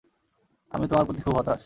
আমি 0.71 0.87
তোমার 0.87 1.05
প্রতি 1.05 1.21
খুব 1.21 1.35
হতাশ। 1.37 1.59